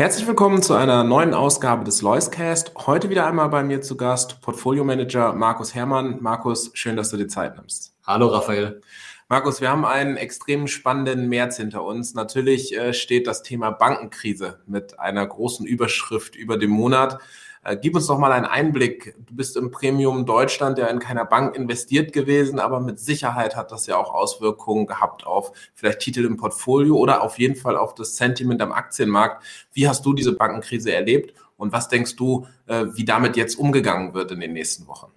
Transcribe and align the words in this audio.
Herzlich 0.00 0.26
willkommen 0.26 0.62
zu 0.62 0.72
einer 0.72 1.04
neuen 1.04 1.34
Ausgabe 1.34 1.84
des 1.84 2.00
Loiscast. 2.00 2.72
Heute 2.86 3.10
wieder 3.10 3.26
einmal 3.26 3.50
bei 3.50 3.62
mir 3.62 3.82
zu 3.82 3.98
Gast 3.98 4.40
Portfolio 4.40 4.82
Manager 4.82 5.34
Markus 5.34 5.74
Herrmann. 5.74 6.22
Markus, 6.22 6.70
schön, 6.72 6.96
dass 6.96 7.10
du 7.10 7.18
dir 7.18 7.28
Zeit 7.28 7.58
nimmst. 7.58 7.94
Hallo 8.06 8.28
Raphael. 8.28 8.80
Markus, 9.28 9.60
wir 9.60 9.68
haben 9.68 9.84
einen 9.84 10.16
extrem 10.16 10.68
spannenden 10.68 11.28
März 11.28 11.58
hinter 11.58 11.84
uns. 11.84 12.14
Natürlich 12.14 12.74
äh, 12.74 12.94
steht 12.94 13.26
das 13.26 13.42
Thema 13.42 13.72
Bankenkrise 13.72 14.60
mit 14.64 14.98
einer 14.98 15.26
großen 15.26 15.66
Überschrift 15.66 16.34
über 16.34 16.56
dem 16.56 16.70
Monat. 16.70 17.18
Äh, 17.62 17.76
gib 17.76 17.94
uns 17.94 18.06
doch 18.06 18.18
mal 18.18 18.32
einen 18.32 18.46
Einblick. 18.46 19.14
Du 19.26 19.34
bist 19.34 19.56
im 19.56 19.70
Premium 19.70 20.24
Deutschland 20.24 20.78
ja 20.78 20.86
in 20.86 20.98
keiner 20.98 21.24
Bank 21.26 21.54
investiert 21.54 22.12
gewesen, 22.12 22.58
aber 22.58 22.80
mit 22.80 22.98
Sicherheit 22.98 23.54
hat 23.54 23.70
das 23.70 23.86
ja 23.86 23.96
auch 23.96 24.14
Auswirkungen 24.14 24.86
gehabt 24.86 25.26
auf 25.26 25.52
vielleicht 25.74 26.00
Titel 26.00 26.24
im 26.24 26.36
Portfolio 26.36 26.96
oder 26.96 27.22
auf 27.22 27.38
jeden 27.38 27.56
Fall 27.56 27.76
auf 27.76 27.94
das 27.94 28.16
Sentiment 28.16 28.62
am 28.62 28.72
Aktienmarkt. 28.72 29.44
Wie 29.72 29.88
hast 29.88 30.06
du 30.06 30.14
diese 30.14 30.32
Bankenkrise 30.32 30.92
erlebt 30.92 31.34
und 31.56 31.72
was 31.72 31.88
denkst 31.88 32.16
du, 32.16 32.46
äh, 32.66 32.86
wie 32.94 33.04
damit 33.04 33.36
jetzt 33.36 33.56
umgegangen 33.56 34.14
wird 34.14 34.32
in 34.32 34.40
den 34.40 34.54
nächsten 34.54 34.86
Wochen? 34.86 35.12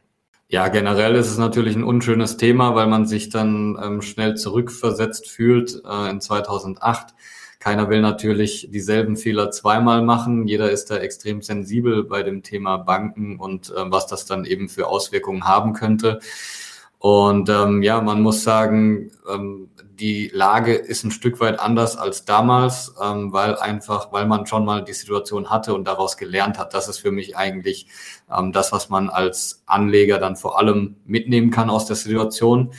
Ja, 0.50 0.68
generell 0.68 1.16
ist 1.16 1.32
es 1.32 1.38
natürlich 1.38 1.76
ein 1.76 1.84
unschönes 1.84 2.38
Thema, 2.38 2.76
weil 2.76 2.88
man 2.88 3.06
sich 3.06 3.30
dann 3.30 3.78
ähm, 3.82 4.02
schnell 4.02 4.36
zurückversetzt 4.36 5.30
fühlt 5.30 5.82
äh, 5.86 6.10
in 6.10 6.20
2008 6.20 7.16
keiner 7.64 7.90
will 7.90 8.02
natürlich 8.02 8.68
dieselben 8.72 9.16
Fehler 9.16 9.50
zweimal 9.50 10.02
machen. 10.02 10.50
Jeder 10.50 10.70
ist 10.70 10.92
da 10.92 10.98
extrem 10.98 11.42
sensibel 11.42 12.04
bei 12.04 12.22
dem 12.22 12.44
Thema 12.44 12.76
Banken 12.76 13.40
und 13.40 13.70
äh, 13.70 13.90
was 13.90 14.06
das 14.06 14.26
dann 14.26 14.44
eben 14.44 14.68
für 14.68 14.88
Auswirkungen 14.88 15.46
haben 15.46 15.72
könnte. 15.72 16.20
Und 17.00 17.48
ähm, 17.48 17.82
ja, 17.82 18.02
man 18.02 18.22
muss 18.22 18.44
sagen, 18.44 19.12
ähm, 19.34 19.70
die 19.98 20.30
Lage 20.34 20.74
ist 20.74 21.06
ein 21.06 21.12
Stück 21.12 21.40
weit 21.40 21.58
anders 21.58 21.96
als 21.96 22.26
damals, 22.26 22.96
ähm, 23.02 23.32
weil 23.32 23.56
einfach, 23.56 24.12
weil 24.12 24.26
man 24.26 24.46
schon 24.46 24.66
mal 24.66 24.84
die 24.84 24.92
Situation 24.92 25.50
hatte 25.50 25.74
und 25.74 25.88
daraus 25.88 26.18
gelernt 26.18 26.60
hat. 26.60 26.74
Das 26.74 26.90
ist 26.90 26.98
für 26.98 27.12
mich 27.12 27.38
eigentlich 27.38 27.88
ähm, 28.30 28.52
das, 28.52 28.74
was 28.74 28.90
man 28.90 29.10
als 29.10 29.64
Anleger 29.68 30.20
dann 30.20 30.36
vor 30.36 30.60
allem 30.60 30.98
mitnehmen 31.06 31.50
kann 31.50 31.70
aus 31.70 31.86
der 31.86 31.96
Situation 31.96 32.74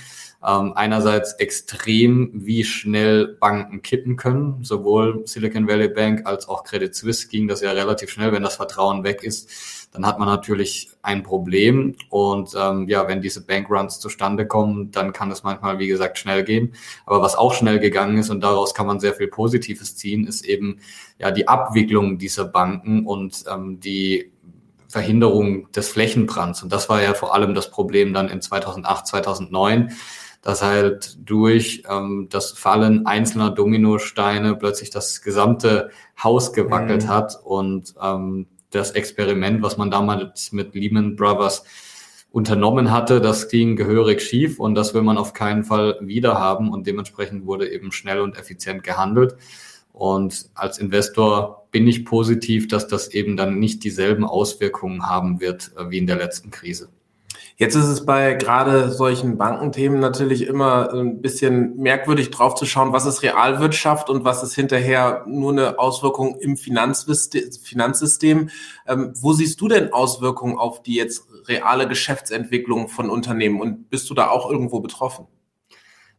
ähm, 0.46 0.72
einerseits 0.74 1.32
extrem, 1.34 2.30
wie 2.34 2.64
schnell 2.64 3.36
Banken 3.40 3.82
kippen 3.82 4.16
können. 4.16 4.62
Sowohl 4.62 5.22
Silicon 5.26 5.66
Valley 5.66 5.88
Bank 5.88 6.26
als 6.26 6.48
auch 6.48 6.64
Credit 6.64 6.94
Suisse 6.94 7.28
ging 7.28 7.48
das 7.48 7.62
ja 7.62 7.72
relativ 7.72 8.10
schnell. 8.10 8.32
Wenn 8.32 8.42
das 8.42 8.56
Vertrauen 8.56 9.04
weg 9.04 9.22
ist, 9.22 9.50
dann 9.92 10.04
hat 10.04 10.18
man 10.18 10.28
natürlich 10.28 10.90
ein 11.02 11.22
Problem. 11.22 11.94
Und 12.10 12.50
ähm, 12.58 12.88
ja, 12.88 13.08
wenn 13.08 13.22
diese 13.22 13.46
Bankruns 13.46 14.00
zustande 14.00 14.46
kommen, 14.46 14.90
dann 14.90 15.12
kann 15.12 15.30
es 15.30 15.44
manchmal, 15.44 15.78
wie 15.78 15.86
gesagt, 15.86 16.18
schnell 16.18 16.44
gehen. 16.44 16.74
Aber 17.06 17.22
was 17.22 17.36
auch 17.36 17.54
schnell 17.54 17.78
gegangen 17.78 18.18
ist 18.18 18.28
und 18.28 18.42
daraus 18.42 18.74
kann 18.74 18.86
man 18.86 19.00
sehr 19.00 19.14
viel 19.14 19.28
Positives 19.28 19.96
ziehen, 19.96 20.26
ist 20.26 20.44
eben 20.44 20.80
ja 21.18 21.30
die 21.30 21.48
Abwicklung 21.48 22.18
dieser 22.18 22.44
Banken 22.44 23.06
und 23.06 23.44
ähm, 23.50 23.80
die 23.80 24.32
Verhinderung 24.88 25.72
des 25.72 25.88
Flächenbrands. 25.88 26.62
Und 26.62 26.72
das 26.72 26.88
war 26.88 27.02
ja 27.02 27.14
vor 27.14 27.34
allem 27.34 27.54
das 27.54 27.70
Problem 27.70 28.12
dann 28.12 28.28
in 28.28 28.42
2008, 28.42 29.06
2009 29.06 29.90
dass 30.44 30.62
halt 30.62 31.16
durch 31.28 31.82
ähm, 31.90 32.28
das 32.30 32.52
Fallen 32.52 33.06
einzelner 33.06 33.50
Dominosteine 33.50 34.54
plötzlich 34.54 34.90
das 34.90 35.22
gesamte 35.22 35.90
Haus 36.22 36.52
gewackelt 36.52 37.04
mhm. 37.04 37.08
hat 37.08 37.38
und 37.42 37.94
ähm, 38.00 38.46
das 38.70 38.90
Experiment, 38.90 39.62
was 39.62 39.78
man 39.78 39.90
damals 39.90 40.52
mit 40.52 40.74
Lehman 40.74 41.16
Brothers 41.16 41.64
unternommen 42.30 42.90
hatte, 42.90 43.22
das 43.22 43.48
ging 43.48 43.74
gehörig 43.74 44.20
schief 44.20 44.60
und 44.60 44.74
das 44.74 44.92
will 44.92 45.02
man 45.02 45.16
auf 45.16 45.32
keinen 45.32 45.64
Fall 45.64 45.96
wieder 46.02 46.38
haben 46.38 46.70
und 46.70 46.86
dementsprechend 46.86 47.46
wurde 47.46 47.70
eben 47.70 47.90
schnell 47.90 48.20
und 48.20 48.36
effizient 48.36 48.82
gehandelt. 48.82 49.36
Und 49.92 50.50
als 50.54 50.78
Investor 50.78 51.68
bin 51.70 51.86
ich 51.86 52.04
positiv, 52.04 52.68
dass 52.68 52.86
das 52.86 53.08
eben 53.08 53.36
dann 53.36 53.60
nicht 53.60 53.82
dieselben 53.84 54.24
Auswirkungen 54.24 55.06
haben 55.06 55.40
wird 55.40 55.72
äh, 55.78 55.88
wie 55.88 55.98
in 55.98 56.06
der 56.06 56.16
letzten 56.16 56.50
Krise. 56.50 56.90
Jetzt 57.56 57.76
ist 57.76 57.84
es 57.84 58.04
bei 58.04 58.34
gerade 58.34 58.90
solchen 58.90 59.38
Bankenthemen 59.38 60.00
natürlich 60.00 60.48
immer 60.48 60.92
ein 60.92 61.20
bisschen 61.20 61.76
merkwürdig 61.76 62.30
drauf 62.30 62.56
zu 62.56 62.66
schauen, 62.66 62.92
was 62.92 63.06
ist 63.06 63.22
Realwirtschaft 63.22 64.10
und 64.10 64.24
was 64.24 64.42
ist 64.42 64.56
hinterher 64.56 65.24
nur 65.28 65.52
eine 65.52 65.78
Auswirkung 65.78 66.36
im 66.40 66.56
Finanzsystem. 66.56 68.50
Ähm, 68.88 69.12
wo 69.14 69.32
siehst 69.34 69.60
du 69.60 69.68
denn 69.68 69.92
Auswirkungen 69.92 70.58
auf 70.58 70.82
die 70.82 70.96
jetzt 70.96 71.28
reale 71.46 71.86
Geschäftsentwicklung 71.86 72.88
von 72.88 73.08
Unternehmen 73.08 73.60
und 73.60 73.88
bist 73.88 74.10
du 74.10 74.14
da 74.14 74.30
auch 74.30 74.50
irgendwo 74.50 74.80
betroffen? 74.80 75.28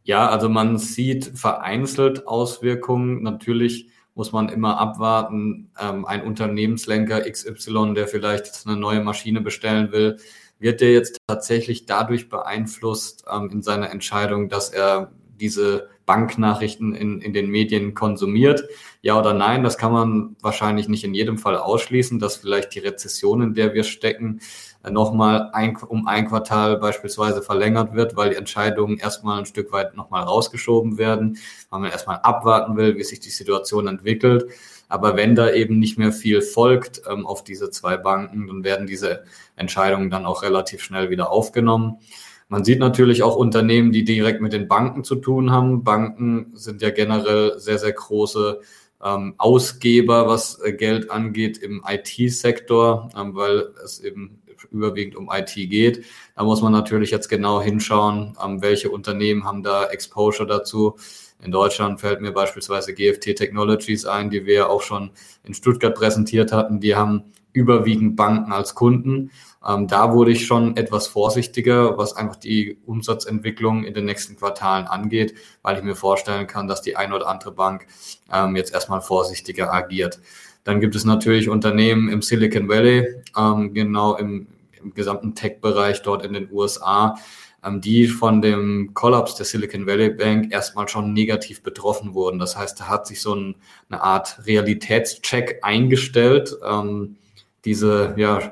Ja, 0.04 0.30
also 0.30 0.48
man 0.48 0.78
sieht 0.78 1.38
vereinzelt 1.38 2.28
Auswirkungen. 2.28 3.24
Natürlich 3.24 3.90
muss 4.14 4.32
man 4.32 4.48
immer 4.50 4.80
abwarten. 4.80 5.72
Ähm, 5.82 6.06
ein 6.06 6.24
Unternehmenslenker 6.24 7.30
XY, 7.30 7.94
der 7.94 8.08
vielleicht 8.08 8.66
eine 8.66 8.78
neue 8.78 9.02
Maschine 9.02 9.42
bestellen 9.42 9.92
will, 9.92 10.18
wird 10.60 10.82
er 10.82 10.92
jetzt 10.92 11.18
tatsächlich 11.28 11.86
dadurch 11.86 12.30
beeinflusst 12.30 13.26
ähm, 13.32 13.50
in 13.52 13.62
seiner 13.62 13.90
Entscheidung, 13.92 14.50
dass 14.50 14.70
er 14.70 15.12
diese 15.40 15.90
Banknachrichten 16.06 16.94
in, 16.96 17.22
in 17.22 17.34
den 17.34 17.50
Medien 17.50 17.94
konsumiert? 17.94 18.64
Ja 19.02 19.20
oder 19.20 19.34
nein? 19.34 19.64
Das 19.64 19.78
kann 19.78 19.92
man 19.92 20.36
wahrscheinlich 20.42 20.88
nicht 20.88 21.04
in 21.04 21.14
jedem 21.14 21.38
Fall 21.38 21.58
ausschließen, 21.58 22.20
dass 22.20 22.38
vielleicht 22.38 22.76
die 22.76 22.80
Rezession, 22.80 23.42
in 23.42 23.54
der 23.54 23.74
wir 23.74 23.84
stecken, 23.84 24.42
äh, 24.84 24.92
nochmal 24.92 25.50
ein, 25.54 25.76
um 25.78 26.08
ein 26.08 26.28
Quartal 26.28 26.78
beispielsweise 26.78 27.42
verlängert 27.42 27.94
wird, 27.94 28.16
weil 28.16 28.30
die 28.30 28.36
Entscheidungen 28.36 28.98
erstmal 28.98 29.40
ein 29.40 29.46
Stück 29.46 29.72
weit 29.72 29.96
nochmal 29.96 30.24
rausgeschoben 30.24 30.98
werden, 30.98 31.38
weil 31.70 31.82
man 31.82 31.92
erstmal 31.92 32.18
abwarten 32.18 32.78
will, 32.78 32.98
wie 32.98 33.04
sich 33.04 33.20
die 33.20 33.30
Situation 33.30 33.88
entwickelt. 33.88 34.46
Aber 34.88 35.16
wenn 35.16 35.36
da 35.36 35.52
eben 35.52 35.80
nicht 35.80 35.98
mehr 35.98 36.12
viel 36.12 36.42
folgt 36.42 37.02
ähm, 37.10 37.26
auf 37.26 37.44
diese 37.44 37.72
zwei 37.72 37.98
Banken, 37.98 38.48
dann 38.48 38.64
werden 38.64 38.86
diese 38.86 39.24
Entscheidungen 39.56 40.10
dann 40.10 40.26
auch 40.26 40.44
relativ 40.44 40.82
schnell 40.84 41.10
wieder 41.10 41.32
aufgenommen. 41.32 41.98
Man 42.48 42.64
sieht 42.64 42.80
natürlich 42.80 43.24
auch 43.24 43.36
Unternehmen, 43.36 43.92
die 43.92 44.04
direkt 44.04 44.42
mit 44.42 44.54
den 44.54 44.68
Banken 44.68 45.04
zu 45.04 45.16
tun 45.16 45.52
haben. 45.52 45.84
Banken 45.84 46.52
sind 46.54 46.82
ja 46.82 46.92
generell 46.92 47.58
sehr, 47.58 47.80
sehr 47.80 47.94
große 47.94 48.62
ähm, 49.04 49.34
Ausgeber, 49.38 50.28
was 50.28 50.60
äh, 50.62 50.74
Geld 50.74 51.10
angeht 51.10 51.58
im 51.58 51.84
IT-Sektor, 51.88 53.10
ähm, 53.18 53.36
weil 53.36 53.70
es 53.84 54.00
eben 54.00 54.42
überwiegend 54.72 55.16
um 55.16 55.30
IT 55.32 55.54
geht. 55.56 56.06
Da 56.36 56.44
muss 56.44 56.62
man 56.62 56.72
natürlich 56.72 57.12
jetzt 57.12 57.30
genau 57.30 57.62
hinschauen, 57.62 58.38
ähm, 58.44 58.62
welche 58.62 58.90
Unternehmen 58.90 59.44
haben 59.44 59.64
da 59.64 59.86
Exposure 59.86 60.48
dazu. 60.48 60.96
In 61.44 61.52
Deutschland 61.52 62.00
fällt 62.00 62.22
mir 62.22 62.32
beispielsweise 62.32 62.94
GFT 62.94 63.36
Technologies 63.36 64.06
ein, 64.06 64.30
die 64.30 64.46
wir 64.46 64.70
auch 64.70 64.82
schon 64.82 65.12
in 65.44 65.54
Stuttgart 65.54 65.94
präsentiert 65.94 66.52
hatten. 66.52 66.80
Die 66.80 66.96
haben 66.96 67.26
überwiegend 67.54 68.16
Banken 68.16 68.52
als 68.52 68.76
Kunden. 68.76 69.32
Ähm, 69.68 69.88
da 69.88 70.14
wurde 70.14 70.32
ich 70.32 70.46
schon 70.46 70.78
etwas 70.78 71.08
vorsichtiger, 71.08 71.98
was 71.98 72.16
einfach 72.16 72.36
die 72.36 72.78
Umsatzentwicklung 72.86 73.84
in 73.84 73.94
den 73.94 74.06
nächsten 74.06 74.36
Quartalen 74.36 74.86
angeht, 74.86 75.34
weil 75.62 75.78
ich 75.78 75.84
mir 75.84 75.96
vorstellen 75.96 76.48
kann, 76.48 76.68
dass 76.68 76.82
die 76.82 76.96
eine 76.96 77.16
oder 77.16 77.28
andere 77.28 77.52
Bank 77.52 77.88
ähm, 78.32 78.56
jetzt 78.56 78.74
erstmal 78.74 79.02
vorsichtiger 79.02 79.74
agiert. 79.74 80.20
Dann 80.64 80.82
gibt 80.82 80.96
es 80.96 81.06
natürlich 81.06 81.50
Unternehmen 81.50 82.10
im 82.10 82.22
Silicon 82.22 82.68
Valley, 82.68 83.08
ähm, 83.38 83.74
genau 83.74 84.16
im, 84.16 84.48
im 84.82 84.94
gesamten 84.94 85.36
Tech-Bereich 85.36 86.02
dort 86.02 86.24
in 86.26 86.34
den 86.34 86.52
USA, 86.52 87.16
ähm, 87.64 87.82
die 87.82 88.08
von 88.08 88.42
dem 88.42 88.94
Kollaps 88.94 89.36
der 89.36 89.46
Silicon 89.46 89.88
Valley 89.88 90.10
Bank 90.12 90.52
erstmal 90.52 90.88
schon 90.88 91.14
negativ 91.14 91.64
betroffen 91.64 92.14
wurden. 92.14 92.38
Das 92.38 92.56
heißt, 92.56 92.80
da 92.80 92.88
hat 92.88 93.08
sich 93.08 93.22
so 93.22 93.34
ein, 93.34 93.56
eine 93.90 94.02
Art 94.02 94.46
Realitätscheck 94.46 95.60
eingestellt. 95.64 96.56
Ähm, 96.64 97.18
diese 97.64 98.14
ja, 98.18 98.38
äh, 98.40 98.52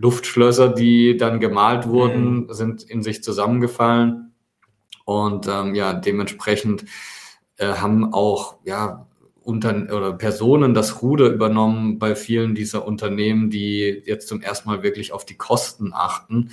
Luftschlösser, 0.00 0.68
die 0.68 1.16
dann 1.16 1.40
gemalt 1.40 1.86
wurden, 1.86 2.46
mhm. 2.46 2.52
sind 2.52 2.82
in 2.82 3.02
sich 3.02 3.22
zusammengefallen. 3.22 4.32
Und 5.04 5.48
ähm, 5.48 5.74
ja, 5.74 5.92
dementsprechend 5.92 6.84
äh, 7.56 7.66
haben 7.74 8.12
auch 8.12 8.56
ja, 8.64 9.06
unter, 9.42 9.94
oder 9.94 10.12
Personen 10.12 10.74
das 10.74 11.02
Ruder 11.02 11.28
übernommen 11.28 11.98
bei 11.98 12.14
vielen 12.14 12.54
dieser 12.54 12.86
Unternehmen, 12.86 13.50
die 13.50 14.02
jetzt 14.06 14.28
zum 14.28 14.40
ersten 14.40 14.68
Mal 14.68 14.82
wirklich 14.82 15.12
auf 15.12 15.24
die 15.24 15.36
Kosten 15.36 15.92
achten 15.92 16.50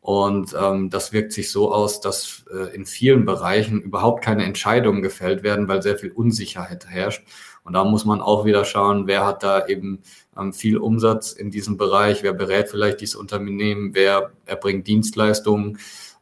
Und 0.00 0.56
ähm, 0.58 0.88
das 0.88 1.12
wirkt 1.12 1.32
sich 1.32 1.50
so 1.50 1.72
aus, 1.72 2.00
dass 2.00 2.44
äh, 2.50 2.74
in 2.74 2.86
vielen 2.86 3.26
Bereichen 3.26 3.82
überhaupt 3.82 4.24
keine 4.24 4.44
Entscheidungen 4.44 5.02
gefällt 5.02 5.42
werden, 5.42 5.68
weil 5.68 5.82
sehr 5.82 5.98
viel 5.98 6.10
Unsicherheit 6.10 6.86
herrscht. 6.86 7.22
Und 7.70 7.74
da 7.74 7.84
muss 7.84 8.04
man 8.04 8.20
auch 8.20 8.44
wieder 8.44 8.64
schauen, 8.64 9.06
wer 9.06 9.24
hat 9.24 9.44
da 9.44 9.64
eben 9.68 10.00
ähm, 10.36 10.52
viel 10.52 10.76
Umsatz 10.76 11.30
in 11.30 11.52
diesem 11.52 11.76
Bereich, 11.76 12.24
wer 12.24 12.32
berät 12.32 12.68
vielleicht 12.68 13.00
dieses 13.00 13.14
Unternehmen, 13.14 13.94
wer 13.94 14.32
erbringt 14.44 14.88
Dienstleistungen. 14.88 15.78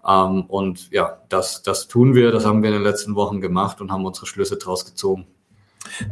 Ähm, 0.06 0.42
und 0.42 0.90
ja, 0.90 1.22
das, 1.30 1.62
das 1.62 1.88
tun 1.88 2.14
wir, 2.14 2.32
das 2.32 2.44
haben 2.44 2.62
wir 2.62 2.68
in 2.68 2.74
den 2.74 2.82
letzten 2.82 3.14
Wochen 3.14 3.40
gemacht 3.40 3.80
und 3.80 3.90
haben 3.90 4.04
unsere 4.04 4.26
Schlüsse 4.26 4.58
draus 4.58 4.84
gezogen. 4.84 5.26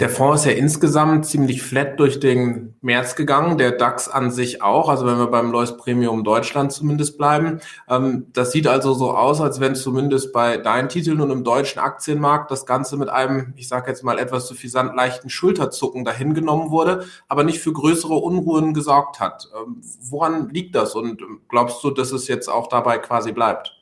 Der 0.00 0.08
Fonds 0.08 0.43
ist 0.43 0.46
ja 0.50 0.56
insgesamt 0.56 1.26
ziemlich 1.26 1.62
flat 1.62 1.99
durch 1.99 2.20
den 2.20 2.75
März 2.81 3.17
gegangen, 3.17 3.58
der 3.58 3.73
DAX 3.73 4.08
an 4.08 4.31
sich 4.31 4.62
auch, 4.62 4.88
also 4.88 5.06
wenn 5.06 5.19
wir 5.19 5.28
beim 5.28 5.50
Lois 5.50 5.76
Premium 5.76 6.25
Deutschland 6.25 6.73
zumindest 6.73 7.19
bleiben. 7.19 7.61
Ähm, 7.88 8.26
das 8.32 8.52
sieht 8.52 8.67
also 8.67 8.94
so 8.94 9.12
aus, 9.12 9.40
als 9.40 9.61
wenn 9.61 9.75
zumindest 9.75 10.32
bei 10.32 10.56
deinen 10.56 10.88
Titeln 10.88 11.20
und 11.20 11.31
im 11.31 11.44
deutschen 11.44 11.78
Aktienmarkt 11.81 12.50
das 12.50 12.67
Ganze 12.67 12.96
mit 12.96 13.08
einem, 13.08 13.55
ich 13.56 13.69
sage 13.69 13.90
jetzt 13.90 14.02
mal 14.02 14.19
etwas 14.19 14.49
suffisant 14.49 14.94
leichten 14.96 15.31
Schulterzucken 15.31 16.05
dahingenommen 16.05 16.70
wurde, 16.70 17.05
aber 17.29 17.44
nicht 17.44 17.61
für 17.61 17.72
größere 17.72 18.14
Unruhen 18.14 18.75
gesorgt 18.75 19.20
hat. 19.20 19.49
Ähm, 19.56 19.81
woran 20.08 20.49
liegt 20.50 20.75
das 20.75 20.94
und 20.94 21.22
glaubst 21.49 21.82
du, 21.84 21.90
dass 21.90 22.12
es 22.12 22.29
jetzt 22.29 22.49
auch 22.49 22.69
dabei 22.69 22.99
quasi 22.99 23.32
bleibt? 23.32 23.75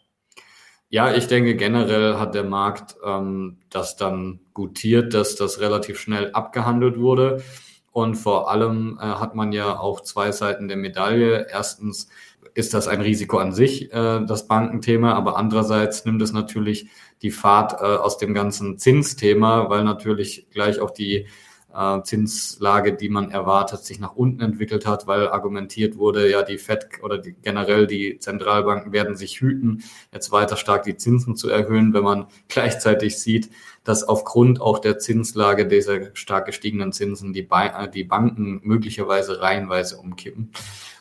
Ja, 0.88 1.12
ich 1.12 1.26
denke 1.26 1.56
generell 1.56 2.18
hat 2.18 2.34
der 2.34 2.44
Markt 2.44 2.96
ähm, 3.04 3.58
das 3.70 3.96
dann 3.96 4.40
gutiert, 4.52 5.12
dass 5.14 5.34
das 5.36 5.60
relativ 5.60 5.98
schnell 5.98 6.30
abgehandelt 6.32 6.98
wurde. 6.98 7.42
Und 7.90 8.16
vor 8.16 8.50
allem 8.50 8.98
äh, 9.00 9.04
hat 9.04 9.34
man 9.34 9.52
ja 9.52 9.78
auch 9.78 10.00
zwei 10.00 10.32
Seiten 10.32 10.68
der 10.68 10.76
Medaille. 10.76 11.46
Erstens 11.50 12.08
ist 12.54 12.74
das 12.74 12.88
ein 12.88 13.00
Risiko 13.00 13.38
an 13.38 13.52
sich, 13.52 13.92
äh, 13.92 14.24
das 14.24 14.46
Bankenthema, 14.46 15.14
aber 15.14 15.36
andererseits 15.36 16.04
nimmt 16.04 16.22
es 16.22 16.32
natürlich 16.32 16.88
die 17.22 17.30
Fahrt 17.30 17.74
äh, 17.74 17.84
aus 17.84 18.18
dem 18.18 18.34
ganzen 18.34 18.78
Zinsthema, 18.78 19.68
weil 19.70 19.84
natürlich 19.84 20.46
gleich 20.50 20.80
auch 20.80 20.90
die 20.90 21.26
äh, 21.74 22.02
Zinslage, 22.02 22.94
die 22.94 23.08
man 23.08 23.30
erwartet, 23.30 23.84
sich 23.84 23.98
nach 23.98 24.14
unten 24.14 24.40
entwickelt 24.40 24.86
hat, 24.86 25.06
weil 25.06 25.28
argumentiert 25.28 25.96
wurde, 25.96 26.30
ja, 26.30 26.42
die 26.42 26.58
FED 26.58 27.02
oder 27.02 27.18
die, 27.18 27.34
generell 27.42 27.86
die 27.86 28.18
Zentralbanken 28.18 28.92
werden 28.92 29.16
sich 29.16 29.40
hüten, 29.40 29.82
jetzt 30.12 30.32
weiter 30.32 30.56
stark 30.56 30.84
die 30.84 30.96
Zinsen 30.96 31.36
zu 31.36 31.48
erhöhen, 31.48 31.92
wenn 31.92 32.04
man 32.04 32.26
gleichzeitig 32.48 33.18
sieht, 33.18 33.50
dass 33.82 34.04
aufgrund 34.04 34.60
auch 34.60 34.78
der 34.78 34.98
Zinslage 34.98 35.66
dieser 35.66 36.14
stark 36.14 36.46
gestiegenen 36.46 36.92
Zinsen 36.92 37.32
die, 37.32 37.42
ba 37.42 37.84
äh, 37.84 37.90
die 37.90 38.04
Banken 38.04 38.60
möglicherweise 38.62 39.40
reihenweise 39.40 39.98
umkippen. 39.98 40.52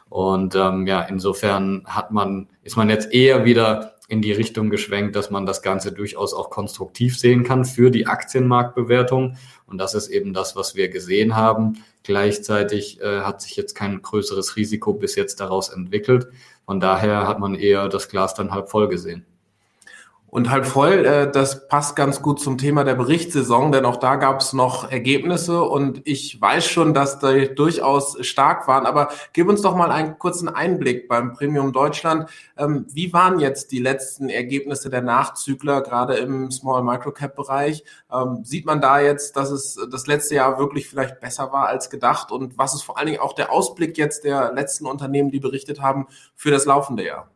Und 0.10 0.54
ähm, 0.56 0.86
ja, 0.86 1.02
insofern 1.02 1.84
hat 1.86 2.12
man, 2.12 2.48
ist 2.62 2.78
man 2.78 2.90
jetzt 2.90 3.12
eher 3.12 3.46
wieder 3.46 3.93
in 4.08 4.22
die 4.22 4.32
Richtung 4.32 4.70
geschwenkt, 4.70 5.16
dass 5.16 5.32
man 5.32 5.46
das 5.46 5.62
Ganze 5.62 5.92
durchaus 5.92 6.34
auch 6.34 6.50
konstruktiv 6.50 7.18
sehen 7.18 7.44
kann 7.44 7.66
für 7.66 7.90
die 7.90 8.08
Aktienmarktbewertung. 8.08 9.38
Und 9.66 9.78
das 9.78 9.96
ist 9.96 10.10
eben 10.10 10.34
das, 10.34 10.56
was 10.56 10.76
wir 10.76 10.90
gesehen 10.90 11.36
haben. 11.36 11.84
Gleichzeitig 12.04 13.00
äh, 13.02 13.22
hat 13.22 13.42
sich 13.42 13.56
jetzt 13.56 13.76
kein 13.76 14.02
größeres 14.02 14.56
Risiko 14.56 14.94
bis 14.94 15.16
jetzt 15.16 15.40
daraus 15.40 15.70
entwickelt. 15.70 16.28
Von 16.66 16.80
daher 16.80 17.28
hat 17.28 17.40
man 17.40 17.56
eher 17.56 17.88
das 17.90 18.10
Glas 18.10 18.34
dann 18.34 18.52
halb 18.52 18.70
voll 18.70 18.88
gesehen 18.90 19.26
und 20.34 20.50
halb 20.50 20.66
voll. 20.66 21.06
Äh, 21.06 21.32
das 21.32 21.68
passt 21.68 21.96
ganz 21.96 22.24
gut 22.24 22.40
zum 22.40 22.58
Thema 22.58 22.84
der 22.84 22.96
Berichtssaison, 22.96 23.72
denn 23.72 23.86
auch 23.86 23.98
da 23.98 24.16
gab 24.16 24.42
es 24.42 24.52
noch 24.52 24.92
Ergebnisse 24.92 25.62
und 25.62 26.02
ich 26.06 26.42
weiß 26.42 26.66
schon, 26.66 26.96
dass 26.96 27.20
die 27.20 27.54
durchaus 27.54 28.18
stark 28.26 28.68
waren. 28.68 28.88
Aber 28.88 29.10
gib 29.34 29.48
uns 29.48 29.62
doch 29.62 29.76
mal 29.76 29.92
einen 29.92 30.18
kurzen 30.18 30.50
Einblick 30.50 31.08
beim 31.08 31.34
Premium 31.34 31.72
Deutschland. 31.72 32.32
Ähm, 32.58 32.88
wie 32.92 33.14
waren 33.14 33.40
jetzt 33.40 33.72
die 33.72 33.78
letzten 33.78 34.28
Ergebnisse 34.30 34.90
der 34.90 35.04
Nachzügler, 35.04 35.82
gerade 35.82 36.16
im 36.16 36.50
Small 36.50 36.82
Microcap 36.82 37.36
Bereich? 37.36 37.84
Ähm, 38.12 38.40
sieht 38.44 38.66
man 38.66 38.82
da 38.82 39.00
jetzt, 39.00 39.38
dass 39.38 39.52
es 39.52 39.78
das 39.92 40.08
letzte 40.08 40.34
Jahr 40.34 40.58
wirklich 40.58 40.90
vielleicht 40.90 41.20
besser 41.20 41.52
war 41.54 41.68
als 41.68 41.92
gedacht? 41.92 42.32
Und 42.32 42.58
was 42.58 42.74
ist 42.74 42.82
vor 42.82 42.98
allen 42.98 43.06
Dingen 43.06 43.20
auch 43.20 43.34
der 43.34 43.52
Ausblick 43.52 44.00
jetzt 44.00 44.24
der 44.24 44.52
letzten 44.52 44.88
Unternehmen, 44.88 45.30
die 45.30 45.40
berichtet 45.40 45.80
haben, 45.80 46.08
für 46.36 46.50
das 46.50 46.66
laufende 46.66 47.06
Jahr? 47.06 47.33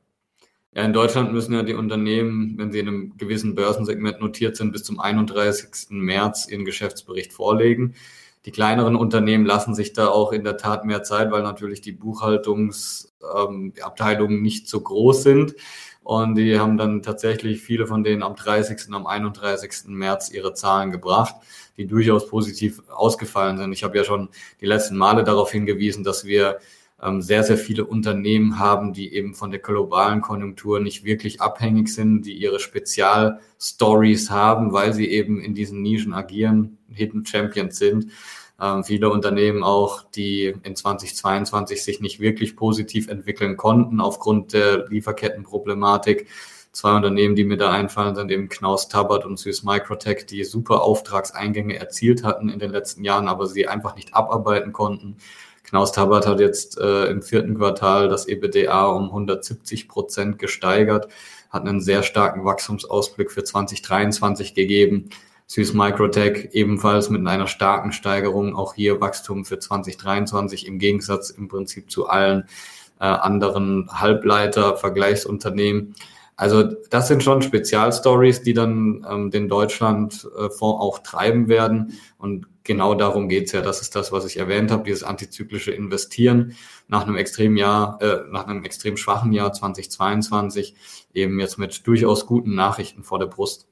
Ja, 0.77 0.83
in 0.83 0.93
Deutschland 0.93 1.33
müssen 1.33 1.53
ja 1.53 1.63
die 1.63 1.73
Unternehmen, 1.73 2.53
wenn 2.59 2.71
sie 2.71 2.77
in 2.77 2.87
einem 2.87 3.17
gewissen 3.17 3.55
Börsensegment 3.55 4.21
notiert 4.21 4.55
sind, 4.55 4.71
bis 4.71 4.83
zum 4.83 4.99
31. 4.99 5.87
März 5.89 6.47
ihren 6.47 6.65
Geschäftsbericht 6.65 7.33
vorlegen. 7.33 7.95
Die 8.45 8.51
kleineren 8.51 8.95
Unternehmen 8.95 9.43
lassen 9.43 9.73
sich 9.73 9.93
da 9.93 10.09
auch 10.09 10.31
in 10.31 10.43
der 10.43 10.57
Tat 10.57 10.85
mehr 10.85 11.01
Zeit, 11.01 11.31
weil 11.31 11.41
natürlich 11.41 11.81
die 11.81 11.93
Buchhaltungsabteilungen 11.93 14.37
ähm, 14.37 14.43
nicht 14.43 14.69
so 14.69 14.79
groß 14.79 15.23
sind. 15.23 15.55
Und 16.03 16.35
die 16.35 16.59
haben 16.59 16.77
dann 16.77 17.01
tatsächlich 17.01 17.59
viele 17.59 17.87
von 17.87 18.03
denen 18.03 18.21
am 18.21 18.35
30. 18.35 18.89
und 18.89 18.93
am 18.93 19.07
31. 19.07 19.87
März 19.87 20.29
ihre 20.29 20.53
Zahlen 20.53 20.91
gebracht, 20.91 21.33
die 21.77 21.87
durchaus 21.87 22.29
positiv 22.29 22.83
ausgefallen 22.87 23.57
sind. 23.57 23.73
Ich 23.73 23.83
habe 23.83 23.97
ja 23.97 24.03
schon 24.03 24.29
die 24.61 24.67
letzten 24.67 24.95
Male 24.95 25.23
darauf 25.23 25.51
hingewiesen, 25.51 26.03
dass 26.03 26.23
wir 26.23 26.59
sehr, 27.19 27.43
sehr 27.43 27.57
viele 27.57 27.85
Unternehmen 27.85 28.57
haben, 28.57 28.91
die 28.91 29.13
eben 29.13 29.35
von 29.35 29.51
der 29.51 29.59
globalen 29.59 30.21
Konjunktur 30.21 30.79
nicht 30.79 31.03
wirklich 31.03 31.41
abhängig 31.41 31.89
sind, 31.89 32.23
die 32.23 32.33
ihre 32.33 32.59
Spezialstories 32.59 34.31
haben, 34.31 34.73
weil 34.73 34.93
sie 34.93 35.07
eben 35.07 35.39
in 35.39 35.53
diesen 35.53 35.83
Nischen 35.83 36.13
agieren, 36.13 36.79
Hidden 36.91 37.23
Champions 37.23 37.77
sind. 37.77 38.11
Ähm, 38.59 38.83
viele 38.83 39.11
Unternehmen 39.11 39.63
auch, 39.63 40.09
die 40.09 40.55
in 40.63 40.75
2022 40.75 41.83
sich 41.83 41.99
nicht 42.01 42.19
wirklich 42.19 42.55
positiv 42.55 43.07
entwickeln 43.09 43.57
konnten 43.57 44.01
aufgrund 44.01 44.53
der 44.53 44.87
Lieferkettenproblematik. 44.87 46.27
Zwei 46.71 46.95
Unternehmen, 46.95 47.35
die 47.35 47.43
mir 47.43 47.57
da 47.57 47.71
einfallen, 47.71 48.15
sind 48.15 48.31
eben 48.31 48.49
Knaus 48.49 48.87
Tabbert 48.87 49.25
und 49.25 49.37
Süß 49.37 49.63
Microtech, 49.63 50.25
die 50.25 50.43
super 50.43 50.81
Auftragseingänge 50.81 51.77
erzielt 51.77 52.23
hatten 52.23 52.49
in 52.49 52.59
den 52.59 52.71
letzten 52.71 53.03
Jahren, 53.03 53.27
aber 53.27 53.45
sie 53.45 53.67
einfach 53.67 53.95
nicht 53.95 54.15
abarbeiten 54.15 54.73
konnten. 54.73 55.17
Knaus 55.67 55.91
Tabbert 55.91 56.25
hat 56.25 56.39
jetzt 56.39 56.79
äh, 56.79 57.07
im 57.07 57.21
vierten 57.21 57.57
Quartal 57.57 58.07
das 58.07 58.27
EBDA 58.27 58.87
um 58.87 59.05
170 59.05 59.89
Prozent 59.89 60.39
gesteigert, 60.39 61.09
hat 61.49 61.67
einen 61.67 61.81
sehr 61.81 62.03
starken 62.03 62.45
Wachstumsausblick 62.45 63.31
für 63.31 63.43
2023 63.43 64.53
gegeben. 64.53 65.09
Süß 65.47 65.73
Microtech 65.73 66.49
ebenfalls 66.53 67.09
mit 67.09 67.25
einer 67.25 67.47
starken 67.47 67.91
Steigerung, 67.91 68.55
auch 68.55 68.75
hier 68.75 69.01
Wachstum 69.01 69.43
für 69.43 69.59
2023 69.59 70.67
im 70.67 70.79
Gegensatz 70.79 71.29
im 71.29 71.49
Prinzip 71.49 71.91
zu 71.91 72.07
allen 72.07 72.43
äh, 72.99 73.05
anderen 73.05 73.89
Halbleiter-Vergleichsunternehmen. 73.91 75.95
Also 76.37 76.63
das 76.63 77.07
sind 77.07 77.23
schon 77.23 77.41
Spezialstories, 77.41 78.43
die 78.43 78.53
dann 78.53 79.05
ähm, 79.09 79.31
den 79.31 79.49
Deutschlandfonds 79.49 80.61
auch 80.61 80.99
treiben 80.99 81.49
werden. 81.49 81.93
Und 82.19 82.45
genau 82.63 82.93
darum 82.93 83.27
geht's 83.27 83.53
ja. 83.53 83.61
Das 83.61 83.81
ist 83.81 83.95
das, 83.95 84.11
was 84.11 84.23
ich 84.23 84.37
erwähnt 84.37 84.69
habe, 84.69 84.83
dieses 84.83 85.01
antizyklische 85.01 85.71
Investieren 85.71 86.55
nach 86.87 87.07
einem 87.07 87.17
extrem 87.17 87.57
Jahr, 87.57 87.99
äh, 88.03 88.19
nach 88.29 88.45
einem 88.45 88.63
extrem 88.63 88.97
schwachen 88.97 89.33
Jahr 89.33 89.51
2022 89.51 90.75
eben 91.15 91.39
jetzt 91.39 91.57
mit 91.57 91.87
durchaus 91.87 92.27
guten 92.27 92.53
Nachrichten 92.53 93.03
vor 93.03 93.17
der 93.17 93.25
Brust. 93.25 93.67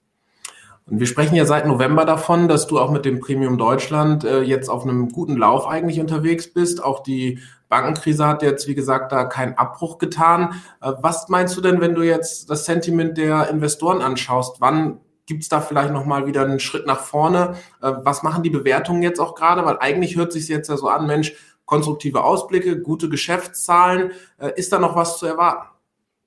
Und 0.88 1.00
wir 1.00 1.08
sprechen 1.08 1.36
ja 1.36 1.46
seit 1.46 1.68
November 1.68 2.06
davon, 2.06 2.48
dass 2.48 2.66
du 2.66 2.80
auch 2.80 2.92
mit 2.92 3.06
dem 3.06 3.20
Premium 3.20 3.60
Deutschland 3.60 4.24
äh, 4.24 4.42
jetzt 4.42 4.70
auf 4.70 4.84
einem 4.84 5.10
guten 5.10 5.36
Lauf 5.36 5.68
eigentlich 5.68 6.00
unterwegs 6.00 6.52
bist. 6.52 6.84
Auch 6.84 7.04
die 7.04 7.40
Bankenkrise 7.70 8.26
hat 8.28 8.44
jetzt, 8.44 8.68
wie 8.68 8.76
gesagt, 8.76 9.12
da 9.12 9.26
keinen 9.26 9.56
Abbruch 9.56 9.98
getan. 9.98 10.62
Äh, 10.82 10.94
was 11.02 11.30
meinst 11.30 11.56
du 11.58 11.62
denn, 11.62 11.82
wenn 11.82 11.96
du 11.96 12.04
jetzt 12.04 12.50
das 12.50 12.66
Sentiment 12.66 13.18
der 13.18 13.50
Investoren 13.50 14.02
anschaust? 14.02 14.62
Wann 14.62 15.00
gibt 15.26 15.44
es 15.44 15.50
da 15.50 15.62
vielleicht 15.62 15.92
nochmal 15.92 16.28
wieder 16.28 16.44
einen 16.44 16.60
Schritt 16.60 16.86
nach 16.86 17.00
vorne? 17.00 17.56
Äh, 17.82 17.94
was 18.04 18.24
machen 18.24 18.44
die 18.44 18.50
Bewertungen 18.50 19.02
jetzt 19.02 19.20
auch 19.20 19.36
gerade? 19.36 19.66
Weil 19.66 19.78
eigentlich 19.80 20.16
hört 20.16 20.32
sich 20.32 20.48
jetzt 20.48 20.70
ja 20.70 20.78
so 20.78 20.88
an, 20.88 21.08
Mensch, 21.08 21.34
konstruktive 21.66 22.24
Ausblicke, 22.24 22.82
gute 22.82 23.10
Geschäftszahlen. 23.10 24.12
Äh, 24.38 24.52
ist 24.56 24.72
da 24.72 24.80
noch 24.80 24.96
was 24.96 25.20
zu 25.20 25.26
erwarten? 25.26 25.68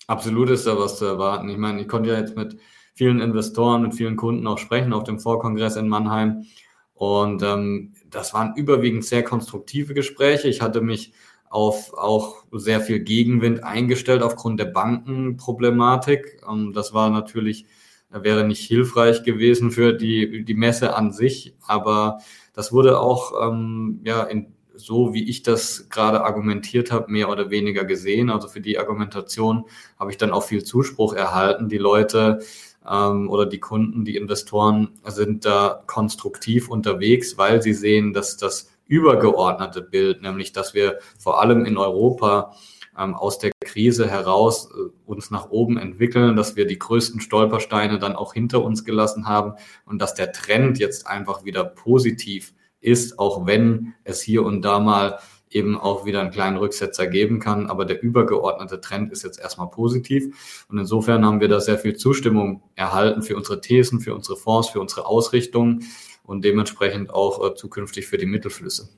Absolut 0.06 0.50
ist 0.50 0.66
da 0.66 0.78
was 0.78 0.98
zu 0.98 1.04
erwarten. 1.04 1.48
Ich 1.48 1.58
meine, 1.58 1.80
ich 1.80 1.88
konnte 1.88 2.10
ja 2.10 2.18
jetzt 2.18 2.36
mit 2.36 2.58
vielen 2.94 3.20
Investoren, 3.20 3.82
mit 3.82 3.94
vielen 3.94 4.16
Kunden 4.16 4.46
auch 4.46 4.58
sprechen 4.58 4.92
auf 4.92 5.04
dem 5.04 5.20
Vorkongress 5.20 5.76
in 5.76 5.88
Mannheim. 5.88 6.46
Und 6.94 7.42
ähm, 7.44 7.94
das 8.10 8.34
waren 8.34 8.56
überwiegend 8.56 9.04
sehr 9.04 9.22
konstruktive 9.22 9.94
Gespräche. 9.94 10.48
Ich 10.48 10.60
hatte 10.60 10.80
mich 10.80 11.12
auf 11.50 11.94
auch 11.94 12.44
sehr 12.52 12.80
viel 12.80 13.00
Gegenwind 13.00 13.64
eingestellt 13.64 14.22
aufgrund 14.22 14.60
der 14.60 14.66
Bankenproblematik. 14.66 16.42
Ähm, 16.48 16.72
das 16.72 16.92
war 16.92 17.10
natürlich, 17.10 17.66
wäre 18.10 18.46
nicht 18.46 18.66
hilfreich 18.66 19.22
gewesen 19.22 19.70
für 19.70 19.92
die, 19.92 20.44
die 20.44 20.54
Messe 20.54 20.94
an 20.94 21.12
sich, 21.12 21.54
aber 21.66 22.18
das 22.52 22.72
wurde 22.72 23.00
auch 23.00 23.32
ähm, 23.48 24.00
ja 24.04 24.22
in, 24.24 24.54
so, 24.74 25.12
wie 25.12 25.28
ich 25.28 25.42
das 25.42 25.88
gerade 25.90 26.24
argumentiert 26.24 26.92
habe, 26.92 27.10
mehr 27.10 27.28
oder 27.28 27.50
weniger 27.50 27.84
gesehen. 27.84 28.30
Also 28.30 28.48
für 28.48 28.60
die 28.60 28.78
Argumentation 28.78 29.64
habe 29.98 30.10
ich 30.10 30.16
dann 30.16 30.30
auch 30.30 30.44
viel 30.44 30.62
Zuspruch 30.62 31.14
erhalten. 31.14 31.68
Die 31.68 31.78
Leute 31.78 32.40
ähm, 32.88 33.28
oder 33.28 33.46
die 33.46 33.60
Kunden, 33.60 34.04
die 34.04 34.16
Investoren 34.16 34.90
sind 35.06 35.44
da 35.44 35.82
konstruktiv 35.86 36.68
unterwegs, 36.68 37.36
weil 37.38 37.60
sie 37.60 37.74
sehen, 37.74 38.12
dass 38.12 38.36
das 38.36 38.70
übergeordnete 38.88 39.82
Bild, 39.82 40.22
nämlich 40.22 40.52
dass 40.52 40.74
wir 40.74 40.98
vor 41.18 41.40
allem 41.40 41.64
in 41.64 41.76
Europa 41.76 42.56
ähm, 42.98 43.14
aus 43.14 43.38
der 43.38 43.52
Krise 43.60 44.08
heraus 44.10 44.70
äh, 44.72 44.90
uns 45.06 45.30
nach 45.30 45.50
oben 45.50 45.78
entwickeln, 45.78 46.34
dass 46.34 46.56
wir 46.56 46.66
die 46.66 46.78
größten 46.78 47.20
Stolpersteine 47.20 47.98
dann 47.98 48.16
auch 48.16 48.34
hinter 48.34 48.64
uns 48.64 48.84
gelassen 48.84 49.28
haben 49.28 49.52
und 49.86 50.02
dass 50.02 50.14
der 50.14 50.32
Trend 50.32 50.78
jetzt 50.78 51.06
einfach 51.06 51.44
wieder 51.44 51.64
positiv 51.64 52.54
ist, 52.80 53.18
auch 53.18 53.46
wenn 53.46 53.94
es 54.04 54.20
hier 54.20 54.44
und 54.44 54.62
da 54.62 54.80
mal 54.80 55.18
eben 55.50 55.78
auch 55.78 56.04
wieder 56.04 56.20
einen 56.20 56.30
kleinen 56.30 56.56
Rücksetzer 56.58 57.06
geben 57.06 57.40
kann. 57.40 57.66
Aber 57.68 57.84
der 57.84 58.02
übergeordnete 58.02 58.80
Trend 58.80 59.10
ist 59.12 59.24
jetzt 59.24 59.40
erstmal 59.40 59.70
positiv. 59.70 60.64
Und 60.68 60.78
insofern 60.78 61.24
haben 61.24 61.40
wir 61.40 61.48
da 61.48 61.60
sehr 61.60 61.78
viel 61.78 61.96
Zustimmung 61.96 62.62
erhalten 62.74 63.22
für 63.22 63.36
unsere 63.36 63.60
Thesen, 63.60 64.00
für 64.00 64.14
unsere 64.14 64.36
Fonds, 64.36 64.68
für 64.68 64.80
unsere 64.80 65.06
Ausrichtung 65.06 65.80
und 66.28 66.44
dementsprechend 66.44 67.10
auch 67.10 67.44
äh, 67.44 67.54
zukünftig 67.54 68.06
für 68.06 68.18
die 68.18 68.26
Mittelflüsse. 68.26 68.90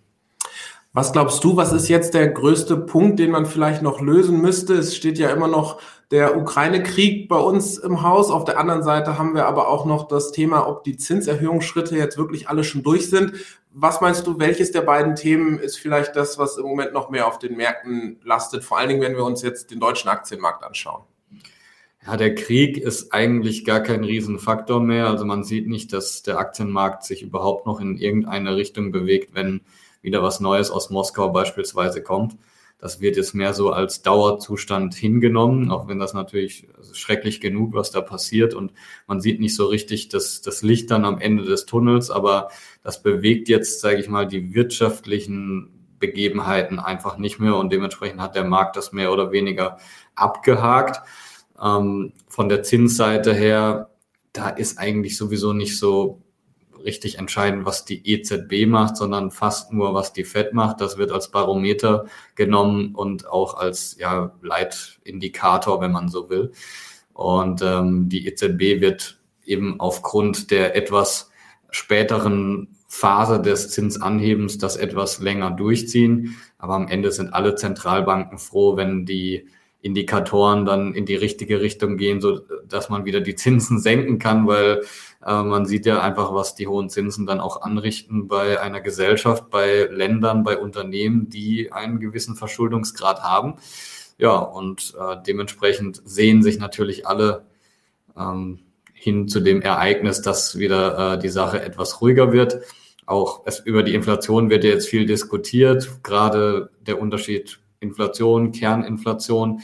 Was 0.93 1.13
glaubst 1.13 1.45
du, 1.45 1.57
was 1.57 1.73
ist 1.73 1.89
jetzt 1.89 2.15
der 2.15 2.27
größte 2.27 2.77
Punkt, 2.77 3.21
den 3.21 3.31
man 3.31 3.47
vielleicht 3.47 3.81
noch 3.81 4.01
lösen 4.01 4.41
müsste? 4.41 4.75
Es 4.75 4.97
steht 4.97 5.19
ja 5.19 5.31
immer 5.31 5.47
noch 5.47 5.81
der 6.11 6.37
Ukraine-Krieg 6.37 7.29
bei 7.29 7.39
uns 7.39 7.79
im 7.79 8.03
Haus. 8.03 8.33
Auf 8.33 8.45
der 8.45 8.59
anderen 8.59 8.83
Seite 8.83 9.17
haben 9.17 9.37
wir 9.37 9.47
aber 9.47 9.69
auch 9.69 9.87
noch 9.87 10.09
das 10.09 10.33
Thema, 10.33 10.67
ob 10.67 10.83
die 10.83 10.97
Zinserhöhungsschritte 10.97 11.97
jetzt 11.97 12.19
wirklich 12.19 12.49
alle 12.49 12.65
schon 12.65 12.83
durch 12.83 13.09
sind. 13.09 13.35
Was 13.73 14.01
meinst 14.01 14.27
du, 14.27 14.41
welches 14.41 14.73
der 14.73 14.81
beiden 14.81 15.15
Themen 15.15 15.61
ist 15.61 15.79
vielleicht 15.79 16.17
das, 16.17 16.39
was 16.39 16.57
im 16.57 16.65
Moment 16.65 16.93
noch 16.93 17.09
mehr 17.11 17.29
auf 17.29 17.39
den 17.39 17.57
Märkten 17.57 18.19
lastet? 18.25 18.65
Vor 18.65 18.79
allen 18.79 18.89
Dingen, 18.89 19.03
wenn 19.03 19.15
wir 19.15 19.25
uns 19.25 19.43
jetzt 19.43 19.71
den 19.71 19.79
deutschen 19.79 20.11
Aktienmarkt 20.11 20.65
anschauen. 20.65 21.05
Ja, 22.07 22.17
der 22.17 22.35
Krieg 22.35 22.79
ist 22.79 23.13
eigentlich 23.13 23.65
gar 23.65 23.81
kein 23.81 24.05
Riesenfaktor 24.05 24.81
mehr. 24.81 25.09
Also 25.09 25.25
man 25.27 25.45
sieht 25.45 25.69
nicht, 25.69 25.93
dass 25.93 26.23
der 26.23 26.39
Aktienmarkt 26.39 27.05
sich 27.05 27.23
überhaupt 27.23 27.67
noch 27.67 27.79
in 27.81 27.99
irgendeine 27.99 28.57
Richtung 28.57 28.91
bewegt, 28.91 29.35
wenn 29.35 29.61
wieder 30.01 30.23
was 30.23 30.41
Neues 30.41 30.71
aus 30.71 30.89
Moskau 30.89 31.29
beispielsweise 31.31 32.03
kommt. 32.03 32.37
Das 32.79 33.03
wird 33.03 33.17
jetzt 33.17 33.35
mehr 33.35 33.53
so 33.53 33.71
als 33.71 34.01
Dauerzustand 34.01 34.95
hingenommen, 34.95 35.71
auch 35.71 35.87
wenn 35.87 35.99
das 35.99 36.15
natürlich 36.15 36.67
schrecklich 36.95 37.43
genug, 37.43 37.75
was 37.75 37.91
da 37.91 38.01
passiert. 38.01 38.55
Und 38.55 38.73
man 39.07 39.21
sieht 39.21 39.39
nicht 39.39 39.55
so 39.55 39.67
richtig 39.67 40.09
das, 40.09 40.41
das 40.41 40.63
Licht 40.63 40.91
dann 40.91 41.05
am 41.05 41.21
Ende 41.21 41.45
des 41.45 41.67
Tunnels, 41.67 42.11
aber 42.11 42.49
das 42.83 43.03
bewegt 43.03 43.51
jetzt, 43.51 43.83
sage 43.83 43.99
ich 43.99 44.09
mal, 44.09 44.27
die 44.27 44.55
wirtschaftlichen 44.55 45.69
Begebenheiten 45.99 46.79
einfach 46.79 47.19
nicht 47.19 47.39
mehr 47.39 47.57
und 47.57 47.71
dementsprechend 47.71 48.23
hat 48.23 48.35
der 48.35 48.45
Markt 48.45 48.77
das 48.77 48.93
mehr 48.93 49.13
oder 49.13 49.33
weniger 49.33 49.77
abgehakt. 50.15 51.03
Ähm, 51.63 52.13
von 52.29 52.49
der 52.49 52.63
Zinsseite 52.63 53.35
her, 53.35 53.91
da 54.33 54.49
ist 54.49 54.79
eigentlich 54.79 55.17
sowieso 55.17 55.53
nicht 55.53 55.79
so 55.79 56.23
richtig 56.85 57.19
entscheiden, 57.19 57.67
was 57.67 57.85
die 57.85 58.07
EZB 58.11 58.67
macht, 58.67 58.97
sondern 58.97 59.31
fast 59.31 59.73
nur, 59.73 59.95
was 59.95 60.13
die 60.13 60.25
Fed 60.25 60.55
macht. 60.55 60.81
Das 60.81 60.97
wird 60.99 61.13
als 61.13 61.31
Barometer 61.31 62.07
genommen 62.35 62.95
und 62.95 63.29
auch 63.29 63.55
als 63.55 63.97
ja, 63.99 64.33
Leitindikator, 64.43 65.81
wenn 65.81 65.93
man 65.93 66.09
so 66.09 66.31
will. 66.31 66.53
Und 67.13 67.61
ähm, 67.63 68.09
die 68.09 68.27
EZB 68.27 68.81
wird 68.81 69.21
eben 69.45 69.79
aufgrund 69.79 70.51
der 70.51 70.77
etwas 70.77 71.31
späteren 71.71 72.69
Phase 72.89 73.41
des 73.41 73.71
Zinsanhebens 73.71 74.59
das 74.59 74.77
etwas 74.77 75.21
länger 75.21 75.51
durchziehen. 75.51 76.37
Aber 76.59 76.75
am 76.75 76.89
Ende 76.89 77.13
sind 77.13 77.35
alle 77.35 77.55
Zentralbanken 77.55 78.39
froh, 78.39 78.77
wenn 78.77 79.07
die 79.07 79.47
Indikatoren 79.83 80.67
dann 80.67 80.95
in 80.95 81.07
die 81.07 81.15
richtige 81.15 81.61
Richtung 81.61 81.97
gehen, 81.97 82.21
so 82.21 82.41
dass 82.69 82.91
man 82.91 83.05
wieder 83.05 83.21
die 83.21 83.35
Zinsen 83.35 83.79
senken 83.79 84.19
kann, 84.19 84.47
weil 84.47 84.83
äh, 85.25 85.43
man 85.43 85.65
sieht 85.67 85.87
ja 85.87 86.01
einfach, 86.01 86.35
was 86.35 86.55
die 86.55 86.67
hohen 86.67 86.91
Zinsen 86.91 87.27
dann 87.27 87.41
auch 87.41 87.63
anrichten 87.63 88.29
bei 88.29 88.61
einer 88.61 88.81
Gesellschaft, 88.81 89.51
bei 89.51 89.89
Ländern, 89.91 90.43
bei 90.45 90.59
Unternehmen, 90.59 91.31
die 91.31 91.73
einen 91.73 91.99
gewissen 91.99 92.37
Verschuldungsgrad 92.37 93.23
haben. 93.23 93.55
Ja, 94.19 94.37
und 94.37 94.95
äh, 95.01 95.17
dementsprechend 95.27 96.03
sehen 96.05 96.43
sich 96.43 96.59
natürlich 96.59 97.07
alle 97.07 97.47
ähm, 98.19 98.59
hin 98.93 99.29
zu 99.29 99.41
dem 99.41 99.63
Ereignis, 99.63 100.21
dass 100.21 100.59
wieder 100.59 101.15
äh, 101.15 101.19
die 101.19 101.31
Sache 101.31 101.63
etwas 101.63 102.03
ruhiger 102.03 102.33
wird. 102.33 102.61
Auch 103.07 103.43
es, 103.47 103.61
über 103.61 103.83
die 103.83 103.95
Inflation 103.95 104.51
wird 104.51 104.63
ja 104.63 104.71
jetzt 104.71 104.89
viel 104.89 105.07
diskutiert, 105.07 106.03
gerade 106.03 106.71
der 106.87 107.01
Unterschied 107.01 107.61
Inflation, 107.81 108.53
Kerninflation. 108.53 109.63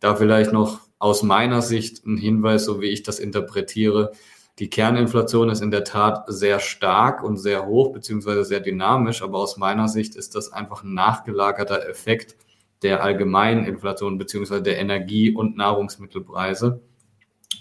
Da 0.00 0.14
vielleicht 0.14 0.52
noch 0.52 0.80
aus 0.98 1.22
meiner 1.22 1.62
Sicht 1.62 2.04
ein 2.06 2.16
Hinweis, 2.16 2.64
so 2.64 2.80
wie 2.80 2.86
ich 2.86 3.02
das 3.02 3.18
interpretiere. 3.18 4.12
Die 4.58 4.70
Kerninflation 4.70 5.50
ist 5.50 5.60
in 5.60 5.70
der 5.70 5.84
Tat 5.84 6.24
sehr 6.26 6.58
stark 6.58 7.22
und 7.22 7.36
sehr 7.36 7.66
hoch, 7.66 7.92
beziehungsweise 7.92 8.44
sehr 8.44 8.60
dynamisch, 8.60 9.22
aber 9.22 9.38
aus 9.38 9.56
meiner 9.56 9.86
Sicht 9.86 10.16
ist 10.16 10.34
das 10.34 10.52
einfach 10.52 10.82
ein 10.82 10.94
nachgelagerter 10.94 11.88
Effekt 11.88 12.36
der 12.82 13.02
allgemeinen 13.02 13.64
Inflation, 13.66 14.18
beziehungsweise 14.18 14.62
der 14.62 14.78
Energie- 14.78 15.32
und 15.32 15.56
Nahrungsmittelpreise. 15.56 16.80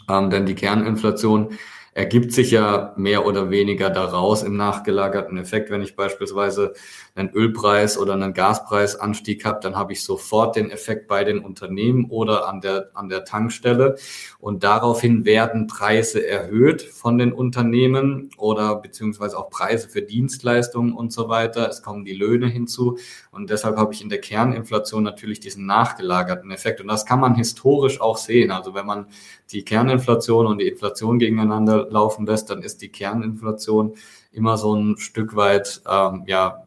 Ähm, 0.09 0.29
denn 0.29 0.45
die 0.45 0.55
Kerninflation 0.55 1.51
ergibt 1.97 2.31
sich 2.31 2.51
ja 2.51 2.93
mehr 2.95 3.25
oder 3.25 3.49
weniger 3.49 3.89
daraus 3.89 4.43
im 4.43 4.55
nachgelagerten 4.55 5.35
Effekt. 5.39 5.71
Wenn 5.71 5.81
ich 5.81 5.95
beispielsweise 5.95 6.73
einen 7.15 7.31
Ölpreis 7.31 7.97
oder 7.97 8.13
einen 8.13 8.35
Gaspreisanstieg 8.35 9.43
habe, 9.45 9.61
dann 9.63 9.75
habe 9.75 9.93
ich 9.93 10.03
sofort 10.03 10.55
den 10.55 10.69
Effekt 10.69 11.07
bei 11.07 11.23
den 11.23 11.39
Unternehmen 11.39 12.05
oder 12.11 12.47
an 12.47 12.61
der, 12.61 12.91
an 12.93 13.09
der 13.09 13.25
Tankstelle. 13.25 13.95
Und 14.37 14.63
daraufhin 14.63 15.25
werden 15.25 15.65
Preise 15.65 16.23
erhöht 16.23 16.83
von 16.83 17.17
den 17.17 17.33
Unternehmen 17.33 18.29
oder 18.37 18.75
beziehungsweise 18.75 19.35
auch 19.35 19.49
Preise 19.49 19.89
für 19.89 20.03
Dienstleistungen 20.03 20.93
und 20.93 21.11
so 21.11 21.29
weiter. 21.29 21.67
Es 21.67 21.81
kommen 21.81 22.05
die 22.05 22.13
Löhne 22.13 22.47
hinzu. 22.47 22.99
Und 23.31 23.49
deshalb 23.49 23.75
habe 23.75 23.91
ich 23.95 24.03
in 24.03 24.09
der 24.09 24.21
Kerninflation 24.21 25.01
natürlich 25.01 25.39
diesen 25.39 25.65
nachgelagerten 25.65 26.51
Effekt. 26.51 26.79
Und 26.79 26.89
das 26.89 27.07
kann 27.07 27.19
man 27.19 27.33
historisch 27.33 27.99
auch 28.01 28.17
sehen. 28.17 28.51
Also 28.51 28.75
wenn 28.75 28.85
man 28.85 29.07
die 29.51 29.63
Kerninflation 29.63 30.45
und 30.45 30.59
die 30.59 30.67
Inflation 30.67 31.17
gegeneinander 31.19 31.86
laufen 31.91 32.25
lässt, 32.25 32.49
dann 32.49 32.61
ist 32.61 32.81
die 32.81 32.89
Kerninflation 32.89 33.95
immer 34.31 34.57
so 34.57 34.75
ein 34.75 34.97
Stück 34.97 35.35
weit, 35.35 35.81
ähm, 35.89 36.23
ja, 36.27 36.63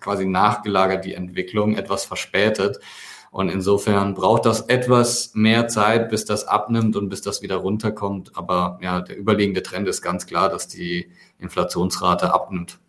quasi 0.00 0.26
nachgelagert, 0.26 1.04
die 1.04 1.14
Entwicklung, 1.14 1.74
etwas 1.74 2.04
verspätet. 2.04 2.78
Und 3.30 3.48
insofern 3.48 4.14
braucht 4.14 4.44
das 4.44 4.62
etwas 4.62 5.32
mehr 5.34 5.68
Zeit, 5.68 6.08
bis 6.08 6.24
das 6.24 6.48
abnimmt 6.48 6.96
und 6.96 7.08
bis 7.08 7.22
das 7.22 7.42
wieder 7.42 7.56
runterkommt. 7.56 8.36
Aber 8.36 8.78
ja, 8.82 9.00
der 9.00 9.16
überliegende 9.16 9.62
Trend 9.62 9.86
ist 9.86 10.02
ganz 10.02 10.26
klar, 10.26 10.48
dass 10.48 10.66
die 10.66 11.10
Inflationsrate 11.38 12.34
abnimmt. 12.34 12.80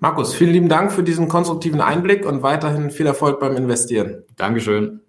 Markus, 0.00 0.34
vielen 0.34 0.52
lieben 0.52 0.68
Dank 0.68 0.92
für 0.92 1.02
diesen 1.02 1.28
konstruktiven 1.28 1.80
Einblick 1.80 2.26
und 2.26 2.42
weiterhin 2.42 2.90
viel 2.90 3.06
Erfolg 3.06 3.40
beim 3.40 3.56
Investieren. 3.56 4.24
Dankeschön. 4.36 5.03